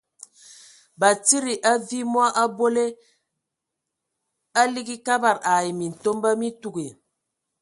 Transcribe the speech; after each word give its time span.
Batsidi, 0.99 1.53
a 1.71 1.71
viimɔ 1.87 2.19
a 2.27 2.27
a 2.33 2.37
abole, 2.41 2.85
a 4.61 4.61
ligi 4.73 4.95
Kabad 5.05 5.37
ai 5.53 5.67
Mintomba 5.79 6.29
mi 6.39 6.47
tuugi. 6.61 6.87